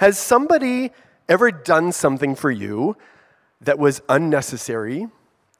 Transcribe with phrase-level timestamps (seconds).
[0.00, 0.92] Has somebody
[1.28, 2.96] ever done something for you
[3.60, 5.08] that was unnecessary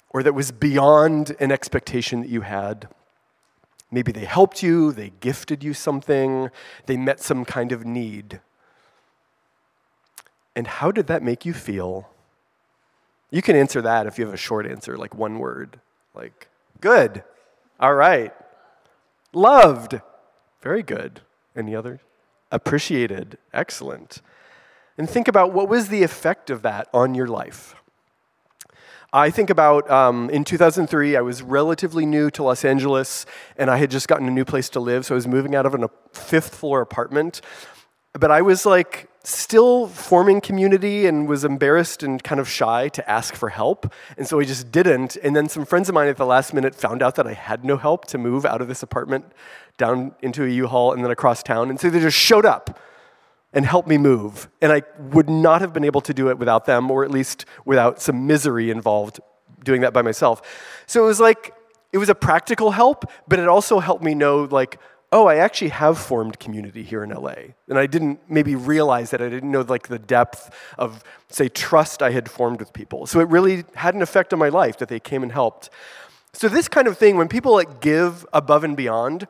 [0.08, 2.88] or that was beyond an expectation that you had?
[3.90, 6.48] Maybe they helped you, they gifted you something,
[6.86, 8.40] they met some kind of need.
[10.56, 12.08] And how did that make you feel?
[13.30, 15.80] You can answer that if you have a short answer, like one word.
[16.14, 16.48] Like,
[16.80, 17.24] good.
[17.78, 18.32] All right.
[19.34, 20.00] Loved.
[20.62, 21.20] Very good.
[21.54, 22.00] Any other?
[22.50, 23.38] Appreciated.
[23.52, 24.22] Excellent.
[24.98, 27.74] And think about what was the effect of that on your life?
[29.12, 33.26] I think about um, in 2003, I was relatively new to Los Angeles
[33.56, 35.04] and I had just gotten a new place to live.
[35.04, 37.40] So I was moving out of a fifth floor apartment.
[38.12, 43.10] But I was like still forming community and was embarrassed and kind of shy to
[43.10, 43.92] ask for help.
[44.16, 45.16] And so I just didn't.
[45.16, 47.64] And then some friends of mine at the last minute found out that I had
[47.64, 49.26] no help to move out of this apartment
[49.80, 51.70] down into a U-Haul and then across town.
[51.70, 52.78] And so they just showed up
[53.52, 54.48] and helped me move.
[54.62, 57.46] And I would not have been able to do it without them, or at least
[57.64, 59.18] without some misery involved
[59.64, 60.40] doing that by myself.
[60.86, 61.52] So it was like,
[61.92, 64.78] it was a practical help, but it also helped me know, like,
[65.12, 67.34] oh, I actually have formed community here in LA.
[67.68, 69.20] And I didn't maybe realize that.
[69.20, 73.06] I didn't know, like, the depth of, say, trust I had formed with people.
[73.06, 75.68] So it really had an effect on my life that they came and helped.
[76.32, 79.26] So this kind of thing, when people, like, give above and beyond,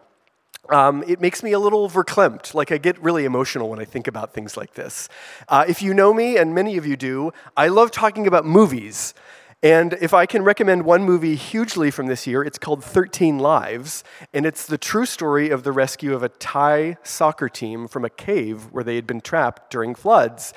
[0.73, 2.55] um, it makes me a little verklempt.
[2.55, 5.09] Like I get really emotional when I think about things like this.
[5.49, 9.15] Uh, if you know me, and many of you do, I love talking about movies.
[9.63, 14.03] And if I can recommend one movie hugely from this year, it's called 13 Lives,
[14.33, 18.11] and it's the true story of the rescue of a Thai soccer team from a
[18.11, 20.55] cave where they had been trapped during floods.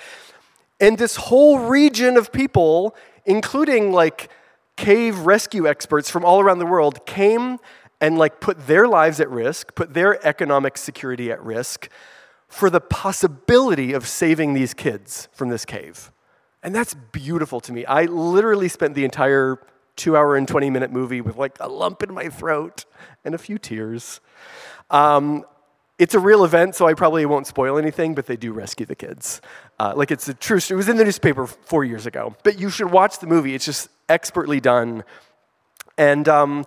[0.80, 4.30] And this whole region of people, including like
[4.78, 7.60] cave rescue experts from all around the world, came
[8.04, 11.88] and like put their lives at risk, put their economic security at risk
[12.50, 16.12] for the possibility of saving these kids from this cave.
[16.62, 17.86] And that's beautiful to me.
[17.86, 19.58] I literally spent the entire
[19.96, 22.84] two hour and 20 minute movie with like a lump in my throat
[23.24, 24.20] and a few tears.
[24.90, 25.46] Um,
[25.98, 28.96] it's a real event, so I probably won't spoil anything, but they do rescue the
[28.96, 29.40] kids.
[29.80, 30.76] Uh, like it's a true story.
[30.76, 32.36] It was in the newspaper four years ago.
[32.44, 35.06] But you should watch the movie, it's just expertly done.
[35.98, 36.66] And um,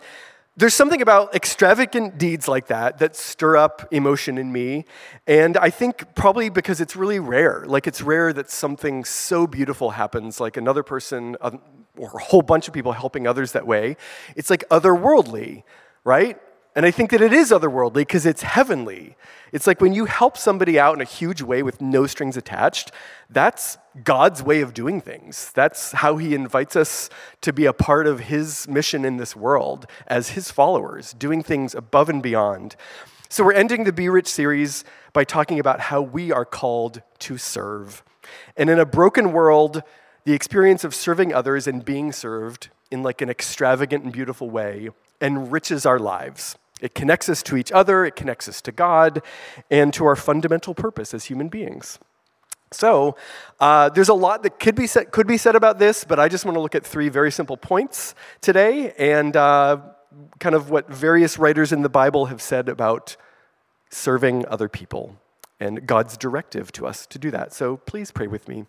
[0.59, 4.87] there's something about extravagant deeds like that that stir up emotion in me.
[5.27, 7.65] And I think probably because it's really rare.
[7.67, 11.61] Like, it's rare that something so beautiful happens, like another person um,
[11.99, 13.97] or a whole bunch of people helping others that way.
[14.34, 15.62] It's like otherworldly,
[16.05, 16.39] right?
[16.77, 19.17] And I think that it is otherworldly because it's heavenly.
[19.51, 22.93] It's like when you help somebody out in a huge way with no strings attached,
[23.31, 25.51] that's God's way of doing things.
[25.55, 27.09] That's how He invites us
[27.41, 31.75] to be a part of His mission in this world as His followers, doing things
[31.75, 32.77] above and beyond.
[33.31, 37.39] So we're ending the Be Rich series by talking about how we are called to
[37.39, 38.05] serve.
[38.55, 39.83] And in a broken world,
[40.25, 44.91] the experience of serving others and being served in like an extravagant and beautiful way
[45.23, 46.57] enriches our lives.
[46.81, 49.23] It connects us to each other, it connects us to God,
[49.71, 51.99] and to our fundamental purpose as human beings.
[52.73, 53.17] So,
[53.61, 56.29] uh, there's a lot that could be, said, could be said about this, but I
[56.29, 59.79] just want to look at three very simple points today and uh,
[60.41, 63.17] kind of what various writers in the Bible have said about
[63.89, 65.17] serving other people
[65.61, 67.55] and God's directive to us to do that.
[67.55, 68.67] So, please pray with me.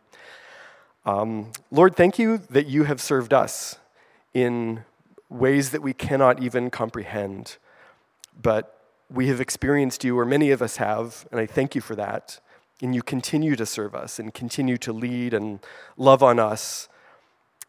[1.06, 3.78] Um, Lord, thank you that you have served us
[4.34, 4.84] in
[5.30, 7.58] ways that we cannot even comprehend
[8.42, 11.96] but we have experienced you, or many of us have, and I thank you for
[11.96, 12.40] that.
[12.82, 15.60] And you continue to serve us and continue to lead and
[15.96, 16.90] love on us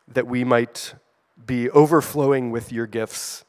[0.06, 0.94] that we might
[1.46, 3.44] be overflowing with your gifts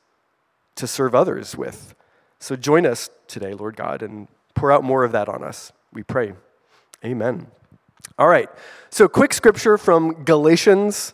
[0.75, 1.95] to serve others with.
[2.39, 5.73] So join us today, Lord God, and pour out more of that on us.
[5.91, 6.33] We pray.
[7.03, 7.47] Amen.
[8.17, 8.49] All right.
[8.89, 11.13] So, quick scripture from Galatians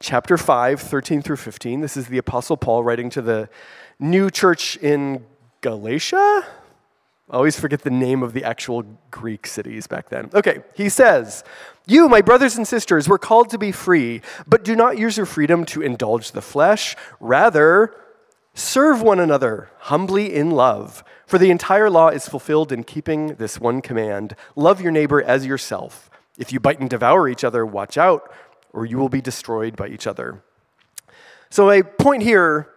[0.00, 1.80] chapter 5, 13 through 15.
[1.80, 3.48] This is the Apostle Paul writing to the
[3.98, 5.24] new church in
[5.60, 6.46] Galatia.
[7.30, 10.30] I always forget the name of the actual Greek cities back then.
[10.32, 11.44] Okay, he says,
[11.86, 15.26] You, my brothers and sisters, were called to be free, but do not use your
[15.26, 16.96] freedom to indulge the flesh.
[17.20, 17.94] Rather,
[18.54, 21.04] serve one another humbly in love.
[21.26, 25.44] For the entire law is fulfilled in keeping this one command love your neighbor as
[25.44, 26.08] yourself.
[26.38, 28.32] If you bite and devour each other, watch out,
[28.72, 30.42] or you will be destroyed by each other.
[31.50, 32.68] So, a point here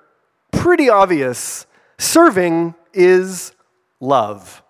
[0.51, 1.65] pretty obvious.
[1.97, 3.53] Serving is
[3.99, 4.63] love.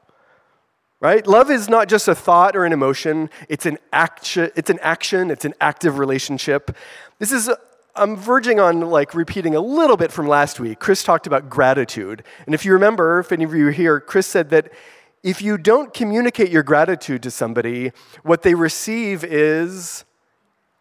[0.99, 1.25] Right?
[1.25, 5.31] Love is not just a thought or an emotion, it's an action, it's an action,
[5.31, 6.75] it's an active relationship.
[7.17, 7.49] This is
[7.95, 10.79] I'm verging on like repeating a little bit from last week.
[10.79, 12.23] Chris talked about gratitude.
[12.45, 14.71] And if you remember, if any of you are here, Chris said that
[15.23, 17.91] if you don't communicate your gratitude to somebody,
[18.23, 20.05] what they receive is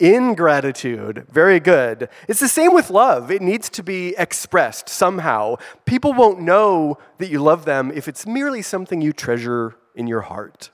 [0.01, 1.27] ingratitude.
[1.31, 2.09] Very good.
[2.27, 3.31] It's the same with love.
[3.31, 5.57] It needs to be expressed somehow.
[5.85, 10.23] People won't know that you love them if it's merely something you treasure in your
[10.23, 10.71] heart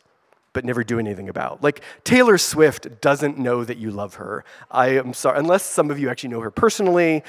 [0.56, 1.62] but never do anything about.
[1.62, 4.42] Like Taylor Swift doesn't know that you love her.
[4.70, 7.22] I am sorry, unless some of you actually know her personally.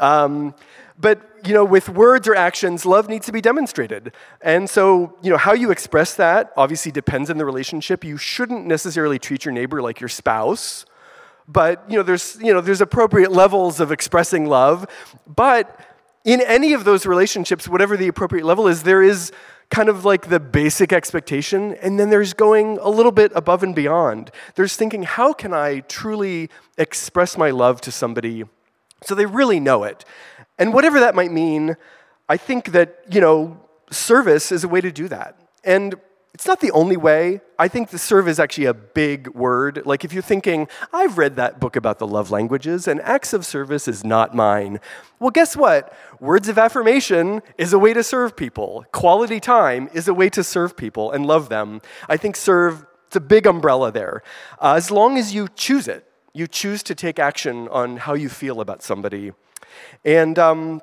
[0.00, 0.52] Um,
[0.98, 4.12] but you know, with words or actions, love needs to be demonstrated.
[4.40, 8.02] And so, you know, how you express that obviously depends on the relationship.
[8.02, 10.84] You shouldn't necessarily treat your neighbor like your spouse
[11.48, 14.86] but you know, there's, you know, there's appropriate levels of expressing love.
[15.26, 15.78] But
[16.24, 19.32] in any of those relationships, whatever the appropriate level is, there is
[19.70, 23.74] kind of like the basic expectation, and then there's going a little bit above and
[23.74, 24.30] beyond.
[24.54, 28.44] There's thinking, how can I truly express my love to somebody
[29.02, 30.04] so they really know it?
[30.58, 31.76] And whatever that might mean,
[32.28, 33.60] I think that, you know,
[33.90, 35.40] service is a way to do that.
[35.64, 35.94] And
[36.34, 37.42] it's not the only way.
[37.58, 39.82] I think the serve is actually a big word.
[39.84, 43.44] Like if you're thinking, I've read that book about the love languages, and acts of
[43.44, 44.80] service is not mine.
[45.20, 45.92] Well, guess what?
[46.20, 48.86] Words of affirmation is a way to serve people.
[48.92, 51.82] Quality time is a way to serve people and love them.
[52.08, 54.22] I think serve, it's a big umbrella there.
[54.58, 58.30] Uh, as long as you choose it, you choose to take action on how you
[58.30, 59.32] feel about somebody.
[60.02, 60.80] And, um,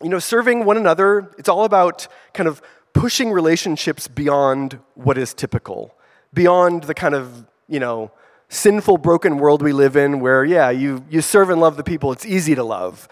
[0.00, 5.34] you know, serving one another, it's all about kind of pushing relationships beyond what is
[5.34, 5.94] typical,
[6.32, 8.10] beyond the kind of, you know,
[8.48, 12.12] sinful, broken world we live in where, yeah, you, you serve and love the people,
[12.12, 13.08] it's easy to love,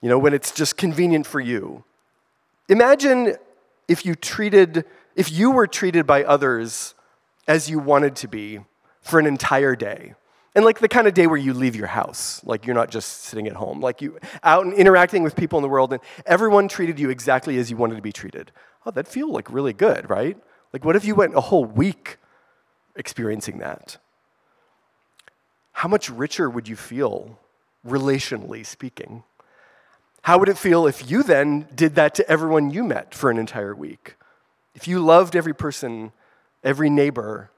[0.00, 1.82] you know, when it's just convenient for you.
[2.68, 3.36] Imagine
[3.88, 4.84] if you treated,
[5.16, 6.94] if you were treated by others
[7.48, 8.60] as you wanted to be
[9.02, 10.14] for an entire day.
[10.54, 13.24] And like the kind of day where you leave your house, like you're not just
[13.24, 16.68] sitting at home, like you out and interacting with people in the world, and everyone
[16.68, 18.52] treated you exactly as you wanted to be treated
[18.84, 20.36] oh, that'd feel like really good, right?
[20.72, 22.18] Like, what if you went a whole week
[22.96, 23.98] experiencing that?
[25.72, 27.38] How much richer would you feel,
[27.86, 29.24] relationally speaking?
[30.22, 33.38] How would it feel if you then did that to everyone you met for an
[33.38, 34.16] entire week?
[34.74, 36.12] If you loved every person,
[36.62, 37.50] every neighbor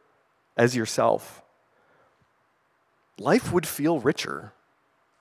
[0.57, 1.43] as yourself,
[3.19, 4.53] life would feel richer.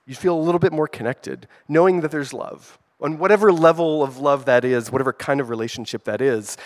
[0.06, 4.18] You'd feel a little bit more connected, knowing that there's love on whatever level of
[4.18, 6.56] love that is, whatever kind of relationship that is.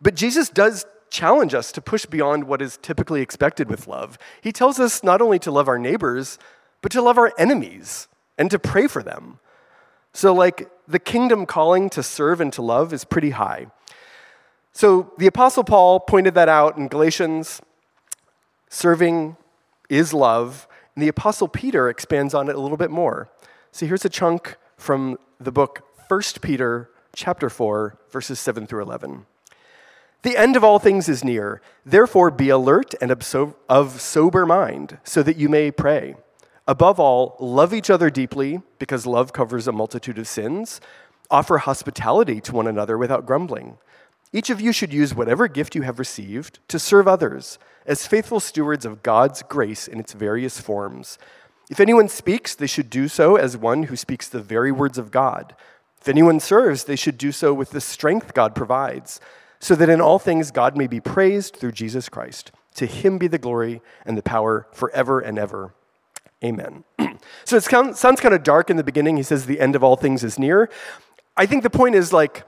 [0.00, 4.16] But Jesus does challenge us to push beyond what is typically expected with love.
[4.40, 6.38] He tells us not only to love our neighbors,
[6.82, 8.08] but to love our enemies
[8.38, 9.40] and to pray for them.
[10.12, 13.66] So, like, the kingdom calling to serve and to love is pretty high.
[14.72, 17.60] So, the Apostle Paul pointed that out in Galatians.
[18.68, 19.36] Serving
[19.88, 20.66] is love.
[20.94, 23.30] And the Apostle Peter expands on it a little bit more.
[23.72, 29.26] So, here's a chunk from the book 1 Peter chapter 4 verses 7 through 11.
[30.22, 31.60] The end of all things is near.
[31.84, 36.14] Therefore be alert and of sober mind so that you may pray.
[36.66, 40.80] Above all, love each other deeply because love covers a multitude of sins.
[41.30, 43.76] Offer hospitality to one another without grumbling.
[44.32, 48.40] Each of you should use whatever gift you have received to serve others as faithful
[48.40, 51.18] stewards of God's grace in its various forms.
[51.70, 55.12] If anyone speaks, they should do so as one who speaks the very words of
[55.12, 55.54] God.
[56.00, 59.20] If anyone serves, they should do so with the strength God provides,
[59.60, 62.50] so that in all things God may be praised through Jesus Christ.
[62.74, 65.72] To him be the glory and the power forever and ever.
[66.42, 66.82] Amen.
[67.44, 69.16] so it sounds kind of dark in the beginning.
[69.16, 70.70] He says the end of all things is near.
[71.36, 72.42] I think the point is like,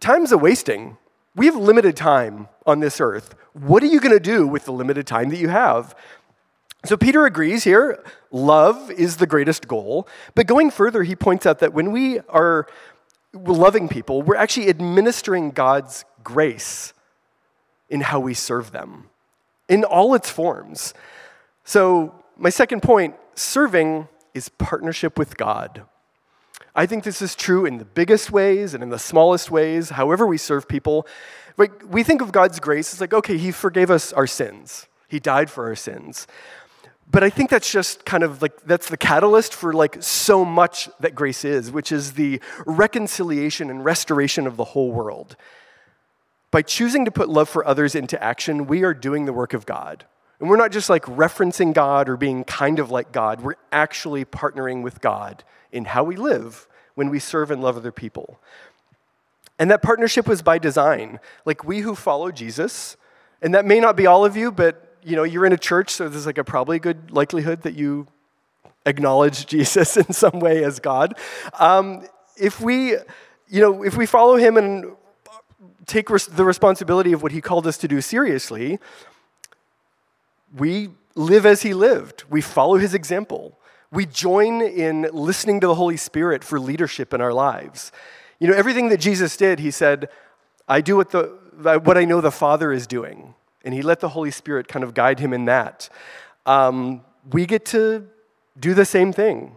[0.00, 0.96] time's a wasting.
[1.34, 3.34] We have limited time on this earth.
[3.52, 5.94] What are you going to do with the limited time that you have?
[6.86, 10.08] So Peter agrees here love is the greatest goal.
[10.34, 12.66] But going further, he points out that when we are
[13.32, 16.92] loving people, we're actually administering God's grace
[17.88, 19.08] in how we serve them
[19.68, 20.94] in all its forms.
[21.64, 25.82] So, my second point serving is partnership with God.
[26.74, 30.26] I think this is true in the biggest ways and in the smallest ways, however
[30.26, 31.06] we serve people.
[31.56, 35.18] Like, we think of God's grace as like, okay, He forgave us our sins, He
[35.18, 36.26] died for our sins.
[37.10, 40.88] But I think that's just kind of like that's the catalyst for like so much
[41.00, 45.36] that grace is, which is the reconciliation and restoration of the whole world.
[46.50, 49.66] By choosing to put love for others into action, we are doing the work of
[49.66, 50.04] God.
[50.40, 54.24] And we're not just like referencing God or being kind of like God, we're actually
[54.24, 58.40] partnering with God in how we live when we serve and love other people.
[59.58, 61.20] And that partnership was by design.
[61.44, 62.96] Like we who follow Jesus,
[63.40, 65.90] and that may not be all of you, but you know, you're in a church,
[65.90, 68.08] so there's like a probably good likelihood that you
[68.84, 71.16] acknowledge Jesus in some way as God.
[71.60, 72.90] Um, if we,
[73.48, 74.96] you know, if we follow him and
[75.86, 78.80] take res- the responsibility of what he called us to do seriously,
[80.56, 82.24] we live as he lived.
[82.28, 83.60] We follow his example.
[83.92, 87.92] We join in listening to the Holy Spirit for leadership in our lives.
[88.40, 90.08] You know, everything that Jesus did, he said,
[90.68, 91.38] I do what, the,
[91.84, 93.34] what I know the Father is doing.
[93.66, 95.90] And he let the Holy Spirit kind of guide him in that.
[96.46, 98.06] Um, we get to
[98.58, 99.56] do the same thing.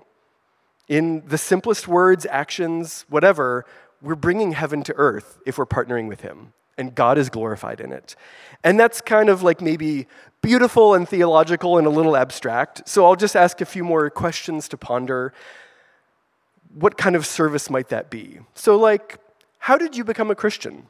[0.88, 3.66] In the simplest words, actions, whatever,
[4.02, 6.54] we're bringing heaven to earth if we're partnering with him.
[6.76, 8.16] And God is glorified in it.
[8.64, 10.08] And that's kind of like maybe
[10.42, 12.90] beautiful and theological and a little abstract.
[12.90, 15.34] So I'll just ask a few more questions to ponder.
[16.74, 18.40] What kind of service might that be?
[18.56, 19.20] So, like,
[19.60, 20.88] how did you become a Christian?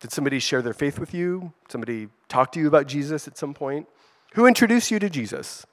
[0.00, 1.52] Did somebody share their faith with you?
[1.68, 3.86] Somebody talk to you about Jesus at some point?
[4.34, 5.66] Who introduced you to Jesus?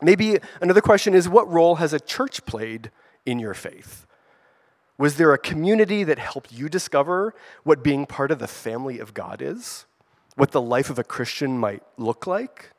[0.00, 2.90] Maybe another question is what role has a church played
[3.26, 4.06] in your faith?
[4.96, 9.14] Was there a community that helped you discover what being part of the family of
[9.14, 9.86] God is?
[10.34, 12.70] What the life of a Christian might look like?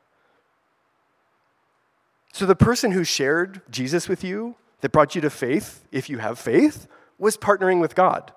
[2.33, 6.19] So, the person who shared Jesus with you, that brought you to faith, if you
[6.19, 6.87] have faith,
[7.17, 8.31] was partnering with God.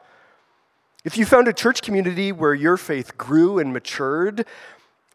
[1.05, 4.47] If you found a church community where your faith grew and matured,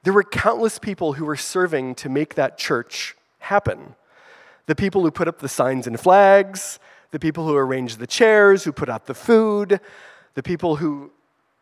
[0.03, 3.95] there were countless people who were serving to make that church happen.
[4.65, 6.77] The people who put up the signs and flags,
[7.11, 9.79] the people who arrange the chairs, who put out the food,
[10.33, 11.09] the people who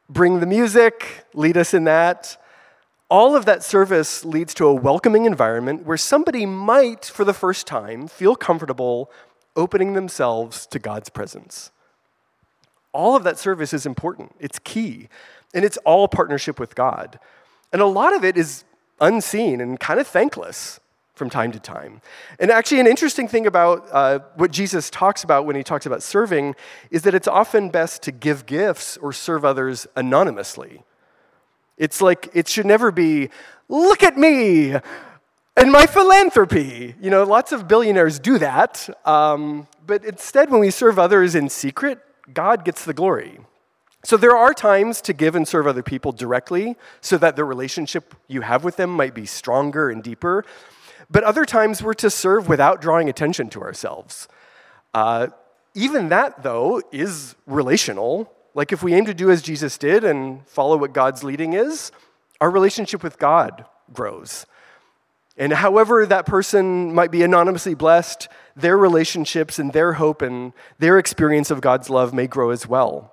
[0.09, 2.41] bring the music, lead us in that.
[3.09, 7.67] All of that service leads to a welcoming environment where somebody might, for the first
[7.67, 9.11] time, feel comfortable
[9.55, 11.69] opening themselves to God's presence.
[12.95, 15.09] All of that service is important, it's key,
[15.53, 17.19] and it's all partnership with God.
[17.73, 18.63] And a lot of it is
[19.01, 20.79] unseen and kind of thankless
[21.13, 21.99] from time to time.
[22.39, 26.03] And actually, an interesting thing about uh, what Jesus talks about when he talks about
[26.03, 26.55] serving
[26.89, 30.83] is that it's often best to give gifts or serve others anonymously.
[31.77, 33.29] It's like, it should never be,
[33.67, 34.75] look at me
[35.57, 36.95] and my philanthropy.
[37.01, 38.87] You know, lots of billionaires do that.
[39.05, 41.99] Um, but instead, when we serve others in secret,
[42.33, 43.39] God gets the glory.
[44.03, 48.13] So there are times to give and serve other people directly so that the relationship
[48.27, 50.45] you have with them might be stronger and deeper.
[51.09, 54.27] But other times we're to serve without drawing attention to ourselves.
[54.93, 55.27] Uh,
[55.73, 58.31] even that, though, is relational.
[58.53, 61.91] Like if we aim to do as Jesus did and follow what God's leading is,
[62.39, 64.45] our relationship with God grows.
[65.37, 70.97] And however that person might be anonymously blessed, their relationships and their hope and their
[70.97, 73.11] experience of God's love may grow as well.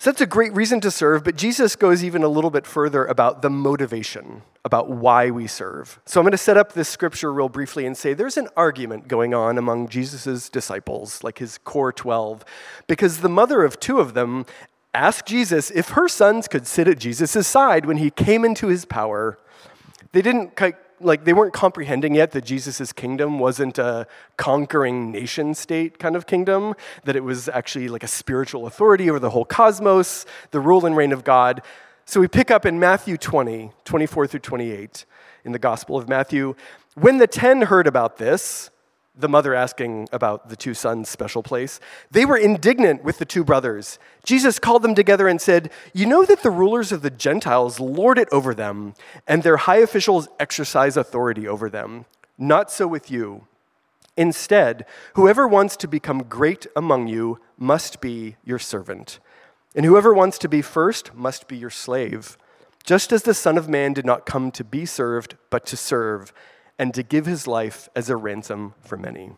[0.00, 3.04] So that's a great reason to serve, but Jesus goes even a little bit further
[3.04, 5.98] about the motivation, about why we serve.
[6.04, 9.08] So I'm going to set up this scripture real briefly and say there's an argument
[9.08, 12.44] going on among Jesus' disciples, like his core 12,
[12.86, 14.46] because the mother of two of them
[14.94, 18.84] asked Jesus if her sons could sit at Jesus' side when he came into his
[18.84, 19.36] power.
[20.12, 20.58] They didn't
[21.00, 26.26] like they weren't comprehending yet that Jesus' kingdom wasn't a conquering nation state kind of
[26.26, 26.74] kingdom,
[27.04, 30.96] that it was actually like a spiritual authority over the whole cosmos, the rule and
[30.96, 31.62] reign of God.
[32.04, 35.04] So we pick up in Matthew 20, 24 through 28,
[35.44, 36.54] in the Gospel of Matthew.
[36.94, 38.70] When the ten heard about this,
[39.18, 43.42] the mother asking about the two sons' special place, they were indignant with the two
[43.42, 43.98] brothers.
[44.24, 48.18] Jesus called them together and said, You know that the rulers of the Gentiles lord
[48.18, 48.94] it over them,
[49.26, 52.06] and their high officials exercise authority over them.
[52.38, 53.48] Not so with you.
[54.16, 59.18] Instead, whoever wants to become great among you must be your servant,
[59.74, 62.38] and whoever wants to be first must be your slave,
[62.84, 66.32] just as the Son of Man did not come to be served, but to serve
[66.78, 69.32] and to give his life as a ransom for many.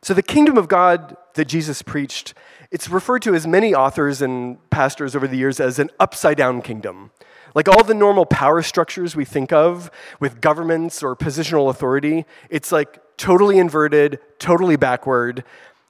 [0.00, 2.34] So, the kingdom of God that Jesus preached,
[2.70, 6.62] it's referred to as many authors and pastors over the years as an upside down
[6.62, 7.10] kingdom.
[7.54, 12.70] Like all the normal power structures we think of with governments or positional authority, it's
[12.70, 15.44] like totally inverted, totally backward.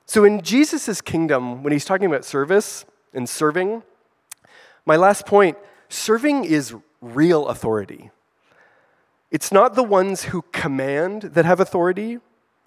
[0.06, 3.82] So, in Jesus' kingdom, when he's talking about service and serving,
[4.86, 5.58] my last point
[5.90, 8.10] serving is real authority.
[9.30, 12.18] It's not the ones who command that have authority,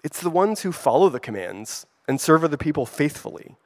[0.04, 3.56] it's the ones who follow the commands and serve other people faithfully.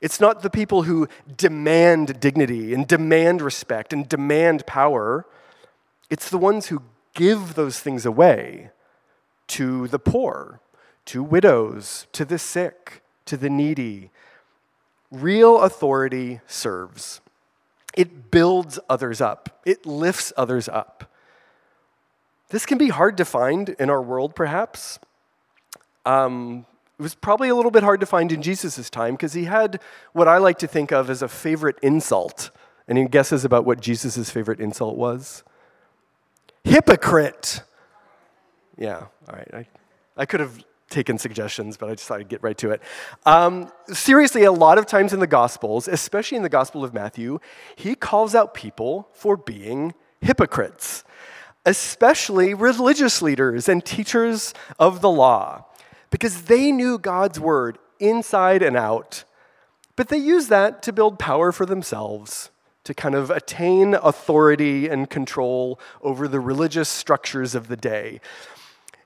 [0.00, 5.24] It's not the people who demand dignity and demand respect and demand power.
[6.10, 6.82] It's the ones who
[7.14, 8.70] give those things away
[9.48, 10.60] to the poor,
[11.06, 14.10] to widows, to the sick, to the needy.
[15.10, 17.20] Real authority serves.
[17.94, 21.11] It builds others up, it lifts others up.
[22.52, 25.00] This can be hard to find in our world, perhaps.
[26.04, 26.66] Um,
[26.98, 29.80] It was probably a little bit hard to find in Jesus' time because he had
[30.12, 32.50] what I like to think of as a favorite insult.
[32.86, 35.42] Any guesses about what Jesus' favorite insult was?
[36.62, 37.62] Hypocrite.
[38.76, 39.50] Yeah, all right.
[39.52, 39.66] I,
[40.16, 42.82] I could have taken suggestions, but I thought I'd get right to it.
[43.24, 47.40] Um, seriously, a lot of times in the Gospels, especially in the Gospel of Matthew,
[47.76, 51.02] he calls out people for being hypocrites,
[51.64, 55.64] especially religious leaders and teachers of the law,
[56.10, 59.24] because they knew God's word inside and out,
[59.96, 62.50] but they used that to build power for themselves.
[62.86, 68.20] To kind of attain authority and control over the religious structures of the day.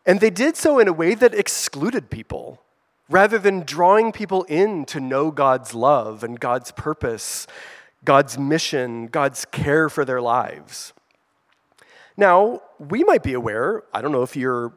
[0.06, 2.62] And they did so in a way that excluded people
[3.10, 7.46] rather than drawing people in to know God's love and God's purpose,
[8.02, 10.94] God's mission, God's care for their lives.
[12.16, 14.72] Now, we might be aware, I don't know if you're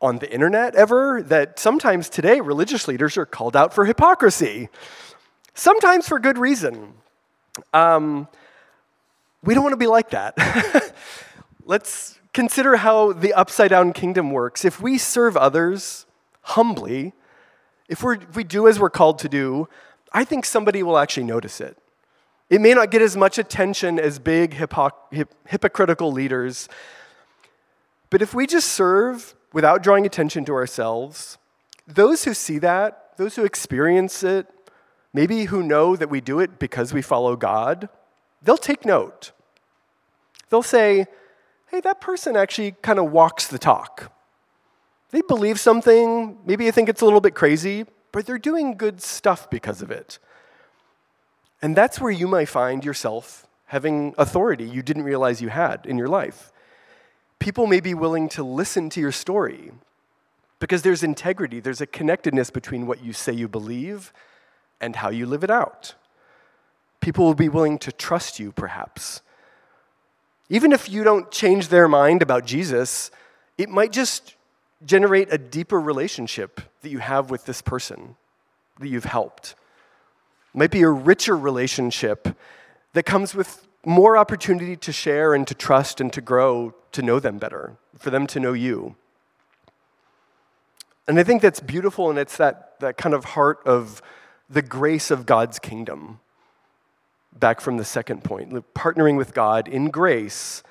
[0.00, 4.68] on the internet ever, that sometimes today religious leaders are called out for hypocrisy,
[5.54, 6.94] sometimes for good reason.
[7.72, 8.28] Um,
[9.42, 10.94] we don't want to be like that.
[11.64, 14.64] Let's Consider how the upside down kingdom works.
[14.64, 16.06] If we serve others
[16.42, 17.12] humbly,
[17.88, 19.68] if, we if we do as we're called to do,
[20.12, 21.76] I think somebody will actually notice it.
[22.50, 26.68] It may not get as much attention as big hypo- hip, hypocritical leaders,
[28.10, 31.36] but if we just serve without drawing attention to ourselves,
[31.86, 34.46] those who see that, those who experience it,
[35.12, 37.88] maybe who know that we do it because we follow God,
[38.42, 39.32] they'll take note.
[40.48, 41.06] They'll say,
[41.70, 44.12] hey, that person actually kind of walks the talk.
[45.10, 49.02] They believe something, maybe you think it's a little bit crazy, but they're doing good
[49.02, 50.18] stuff because of it.
[51.60, 55.98] And that's where you might find yourself having authority you didn't realize you had in
[55.98, 56.52] your life.
[57.38, 59.72] People may be willing to listen to your story
[60.60, 64.12] because there's integrity, there's a connectedness between what you say you believe
[64.80, 65.94] and how you live it out.
[67.00, 69.22] People will be willing to trust you, perhaps,
[70.50, 73.10] even if you don't change their mind about Jesus,
[73.58, 74.34] it might just
[74.84, 78.16] generate a deeper relationship that you have with this person
[78.78, 79.54] that you've helped.
[80.54, 82.28] Might be a richer relationship
[82.92, 87.20] that comes with more opportunity to share and to trust and to grow to know
[87.20, 88.96] them better, for them to know you.
[91.06, 94.02] And I think that's beautiful, and it's that, that kind of heart of
[94.50, 96.20] the grace of God's kingdom
[97.38, 98.52] back from the second point.
[98.74, 100.62] Partnering with God in grace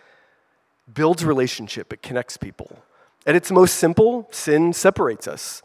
[0.92, 2.80] builds relationship, it connects people.
[3.26, 5.62] At its most simple, sin separates us.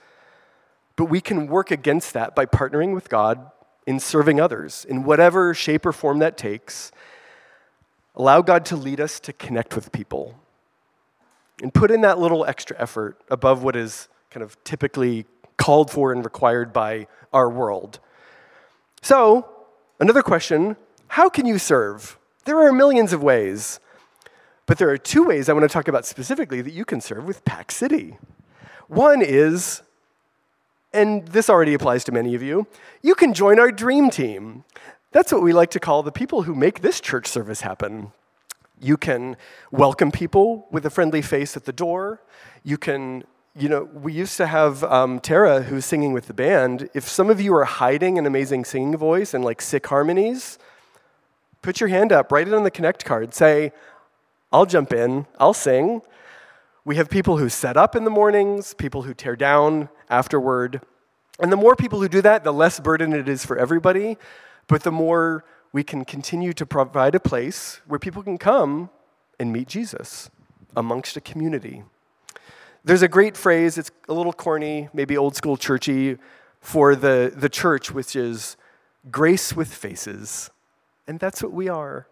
[0.96, 3.51] But we can work against that by partnering with God
[3.87, 6.92] in serving others in whatever shape or form that takes.
[8.14, 10.38] Allow God to lead us to connect with people
[11.62, 16.12] and put in that little extra effort above what is kind of typically called for
[16.12, 18.01] and required by our world.
[19.01, 19.49] So,
[20.01, 20.77] another question
[21.09, 22.18] how can you serve?
[22.45, 23.81] There are millions of ways.
[24.66, 27.27] But there are two ways I want to talk about specifically that you can serve
[27.27, 28.16] with Pack City.
[28.88, 29.83] One is,
[30.93, 32.67] and this already applies to many of you,
[33.03, 34.65] you can join our dream team.
[35.13, 38.13] That's what we like to call the people who make this church service happen.
[38.81, 39.37] You can
[39.71, 42.21] welcome people with a friendly face at the door.
[42.65, 43.25] You can,
[43.55, 46.89] you know, we used to have um, Tara who's singing with the band.
[46.95, 50.59] If some of you are hiding an amazing singing voice and like sick harmonies,
[51.61, 53.73] put your hand up, write it on the Connect card, say,
[54.53, 56.03] I'll jump in, I'll sing.
[56.85, 60.83] We have people who set up in the mornings, people who tear down afterward.
[61.38, 64.16] And the more people who do that, the less burden it is for everybody,
[64.66, 68.90] but the more we can continue to provide a place where people can come
[69.38, 70.29] and meet Jesus
[70.77, 71.85] amongst a community.
[72.85, 76.18] There's a great phrase, it's a little corny, maybe old school churchy,
[76.61, 78.57] for the, the church, which is
[79.11, 80.51] grace with faces.
[81.07, 82.09] And that's what we are.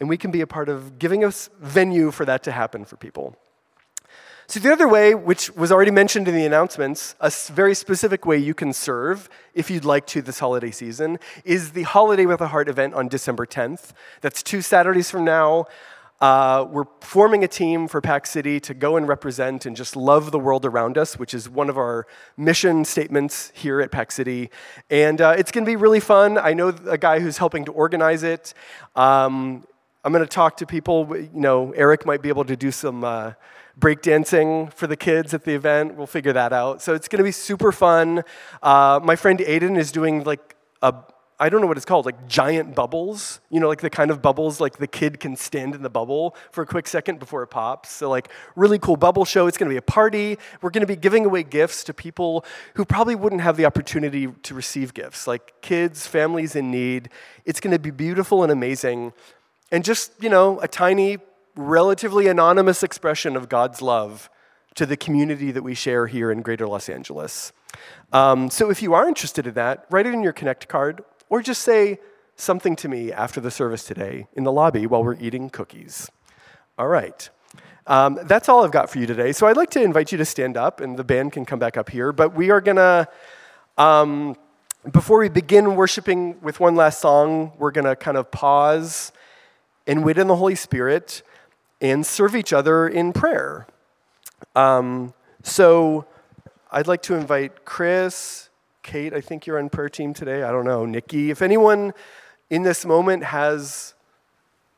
[0.00, 2.96] And we can be a part of giving us venue for that to happen for
[2.96, 3.36] people.
[4.50, 8.38] So, the other way, which was already mentioned in the announcements, a very specific way
[8.38, 12.46] you can serve if you'd like to this holiday season, is the Holiday with a
[12.46, 13.90] Heart event on December 10th.
[14.22, 15.66] That's two Saturdays from now.
[16.22, 20.30] Uh, we're forming a team for Pack City to go and represent and just love
[20.30, 22.06] the world around us, which is one of our
[22.38, 24.48] mission statements here at Pack City.
[24.88, 26.38] And uh, it's going to be really fun.
[26.38, 28.54] I know a guy who's helping to organize it.
[28.96, 29.66] Um,
[30.04, 31.14] I'm going to talk to people.
[31.14, 33.32] You know, Eric might be able to do some uh,
[33.78, 35.94] breakdancing for the kids at the event.
[35.94, 36.82] We'll figure that out.
[36.82, 38.24] So it's going to be super fun.
[38.62, 40.94] Uh, my friend Aiden is doing like a
[41.40, 44.20] I don't know what it's called, like giant bubbles, you know, like the kind of
[44.20, 47.46] bubbles like the kid can stand in the bubble for a quick second before it
[47.46, 47.90] pops.
[47.92, 49.46] So, like, really cool bubble show.
[49.46, 50.36] It's going to be a party.
[50.60, 54.26] We're going to be giving away gifts to people who probably wouldn't have the opportunity
[54.26, 57.08] to receive gifts, like kids, families in need.
[57.44, 59.12] It's going to be beautiful and amazing.
[59.70, 61.18] And just, you know, a tiny,
[61.58, 64.30] relatively anonymous expression of God's love
[64.76, 67.52] to the community that we share here in greater Los Angeles.
[68.12, 71.42] Um, so, if you are interested in that, write it in your Connect card or
[71.42, 71.98] just say
[72.36, 76.08] something to me after the service today in the lobby while we're eating cookies.
[76.78, 77.28] All right.
[77.88, 79.32] Um, that's all I've got for you today.
[79.32, 81.76] So I'd like to invite you to stand up, and the band can come back
[81.76, 82.12] up here.
[82.12, 83.08] But we are going to,
[83.76, 84.36] um,
[84.92, 89.10] before we begin worshiping with one last song, we're going to kind of pause
[89.86, 91.22] and wait in the Holy Spirit
[91.80, 93.66] and serve each other in prayer.
[94.56, 96.06] Um, so
[96.70, 98.48] I'd like to invite Chris,
[98.82, 100.42] Kate, I think you're on prayer team today.
[100.42, 100.84] I don't know.
[100.84, 101.94] Nikki, if anyone
[102.50, 103.94] in this moment has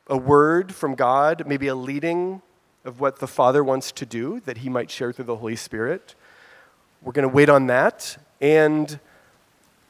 [0.08, 2.42] a word from God, maybe a leading
[2.84, 6.14] of what the Father wants to do that he might share through the Holy Spirit,
[7.02, 8.16] we're going to wait on that.
[8.40, 8.98] And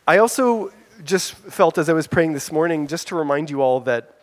[0.07, 0.73] I also
[1.05, 4.19] just felt as I was praying this morning, just to remind you all that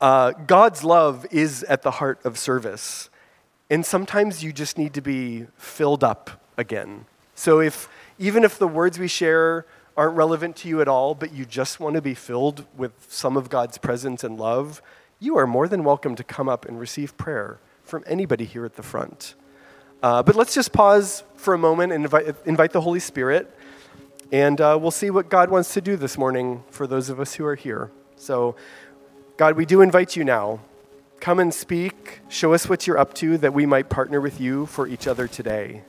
[0.00, 3.10] uh, God's love is at the heart of service.
[3.68, 7.06] And sometimes you just need to be filled up again.
[7.34, 9.64] So if even if the words we share
[9.96, 13.36] aren't relevant to you at all, but you just want to be filled with some
[13.36, 14.82] of God's presence and love,
[15.20, 18.76] you are more than welcome to come up and receive prayer from anybody here at
[18.76, 19.34] the front.
[20.02, 23.54] Uh, but let's just pause for a moment and invite, invite the Holy Spirit,
[24.32, 27.34] and uh, we'll see what God wants to do this morning for those of us
[27.34, 27.90] who are here.
[28.16, 28.56] So,
[29.40, 30.60] God, we do invite you now.
[31.18, 32.20] Come and speak.
[32.28, 35.26] Show us what you're up to that we might partner with you for each other
[35.26, 35.82] today.